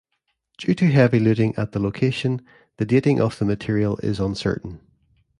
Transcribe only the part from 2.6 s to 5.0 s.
the dating of the material is uncertain.